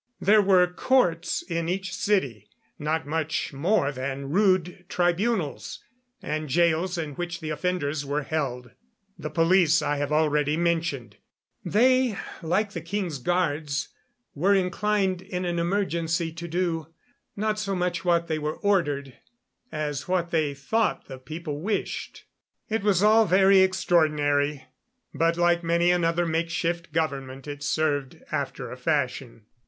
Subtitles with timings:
[0.19, 5.83] There were courts in each city, not much more than rude tribunals,
[6.23, 8.71] and jails in which the offenders were held.
[9.19, 11.17] The police I have already mentioned.
[11.63, 13.89] They, like the king's guards,
[14.33, 16.87] were inclined in an emergency to do,
[17.35, 19.13] not so much what they were ordered,
[19.71, 22.25] as what they thought the people wished.
[22.71, 24.65] It was all very extraordinary,
[25.13, 29.43] but like many another makeshift government it served, after a fashion.